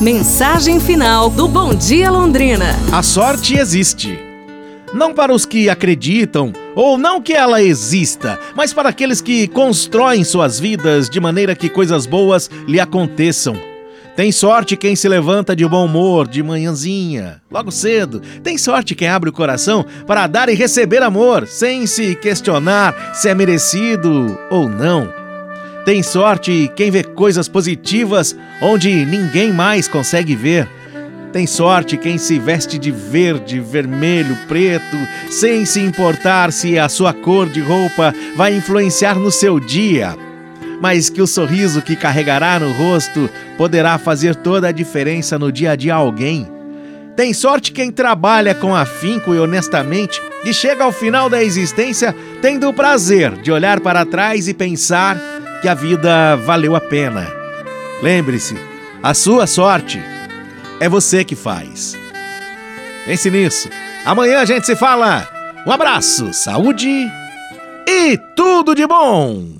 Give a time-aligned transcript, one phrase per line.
[0.00, 2.74] Mensagem final do Bom Dia Londrina.
[2.90, 4.18] A sorte existe.
[4.94, 10.24] Não para os que acreditam, ou não que ela exista, mas para aqueles que constroem
[10.24, 13.54] suas vidas de maneira que coisas boas lhe aconteçam.
[14.16, 18.22] Tem sorte quem se levanta de bom humor de manhãzinha, logo cedo.
[18.42, 23.28] Tem sorte quem abre o coração para dar e receber amor, sem se questionar se
[23.28, 25.19] é merecido ou não.
[25.84, 30.68] Tem sorte quem vê coisas positivas onde ninguém mais consegue ver.
[31.32, 34.96] Tem sorte quem se veste de verde, vermelho, preto,
[35.30, 40.16] sem se importar se a sua cor de roupa vai influenciar no seu dia.
[40.82, 45.72] Mas que o sorriso que carregará no rosto poderá fazer toda a diferença no dia
[45.72, 46.46] a dia alguém.
[47.16, 52.68] Tem sorte quem trabalha com afinco e honestamente e chega ao final da existência tendo
[52.68, 55.29] o prazer de olhar para trás e pensar
[55.60, 57.26] que a vida valeu a pena.
[58.02, 58.56] Lembre-se,
[59.02, 60.02] a sua sorte
[60.80, 61.96] é você que faz.
[63.04, 63.68] Pense nisso.
[64.04, 65.28] Amanhã a gente se fala.
[65.66, 67.10] Um abraço, saúde
[67.86, 69.50] e tudo de bom!